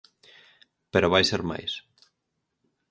[0.91, 1.71] Pero vai ser máis.